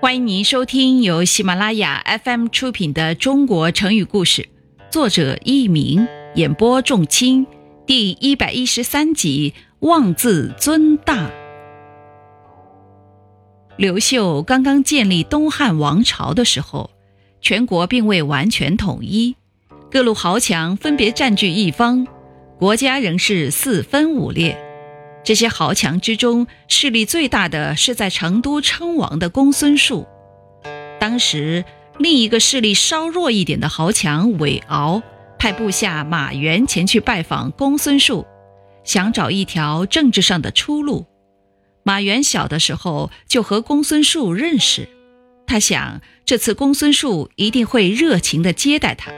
[0.00, 4.42] 欢迎您收听由喜马拉雅 FM 出品的《中国成语故事》，
[4.90, 7.46] 作者佚名，演播仲卿，
[7.86, 9.54] 第一百一十三集
[9.86, 11.26] 《妄自尊大》。
[13.76, 16.90] 刘秀刚刚建立东汉王朝的时候，
[17.40, 19.36] 全国并未完全统一，
[19.90, 22.06] 各路豪强分别占据一方，
[22.58, 24.67] 国家仍是四分五裂。
[25.28, 30.06] 这些豪强之中，势力最大的是在成都称王的公孙述。
[30.98, 31.66] 当时，
[31.98, 35.02] 另一个势力稍弱一点的豪强韦敖，
[35.38, 38.26] 派部下马援前去拜访公孙述，
[38.84, 41.04] 想找一条政治上的出路。
[41.82, 44.88] 马援小的时候就和公孙述认识，
[45.46, 49.12] 他想这次公孙述一定会热情地接待他。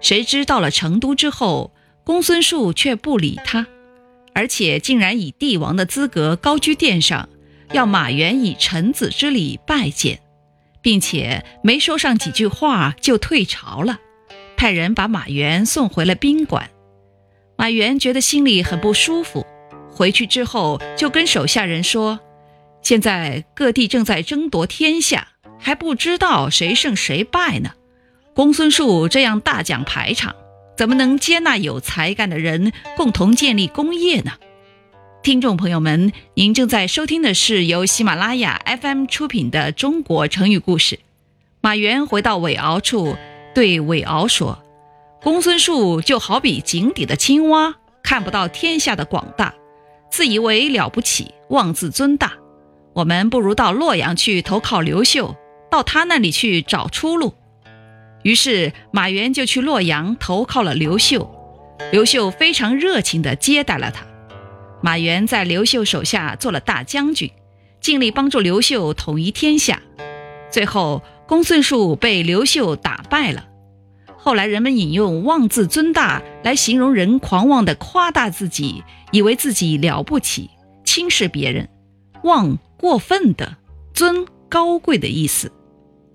[0.00, 3.68] 谁知到了成都之后，公孙述却不理他。
[4.34, 7.28] 而且竟然以帝王的资格高居殿上，
[7.72, 10.20] 要马援以臣子之礼拜见，
[10.82, 13.98] 并且没说上几句话就退朝了，
[14.56, 16.70] 派人把马援送回了宾馆。
[17.56, 19.46] 马援觉得心里很不舒服，
[19.90, 22.20] 回去之后就跟手下人说
[22.82, 27.72] ：“现在各地正在争夺天下，还不知道谁胜谁败呢。
[28.34, 30.34] 公孙述这样大讲排场。”
[30.80, 34.32] 怎么能接纳有才干的人共同建立功业呢？
[35.22, 40.96] 听众朋友们，您正在收听的是由喜马拉雅 FM 出品的《中国成语故事》。
[41.60, 43.14] 马原回到韦敖处，
[43.54, 44.58] 对韦敖说
[45.20, 49.52] ：“公孙述就好比井底的青蛙，看不到天下的广大，
[50.10, 52.32] 自以为了不起，妄自尊大。
[52.94, 55.36] 我们不如到洛阳去投靠刘秀，
[55.70, 57.34] 到他那里去找出路。”
[58.22, 61.30] 于是马援就去洛阳投靠了刘秀，
[61.92, 64.04] 刘秀非常热情地接待了他。
[64.82, 67.30] 马援在刘秀手下做了大将军，
[67.80, 69.80] 尽力帮助刘秀统一天下。
[70.50, 73.46] 最后，公孙述被刘秀打败了。
[74.16, 80.50] 后来人们引用“妄自尊大”来形容人狂妄地夸大自己，以为自己了不起，
[80.84, 81.68] 轻视别人
[82.24, 83.56] ；“妄”过分的
[83.94, 85.50] ，“尊”高贵的意思。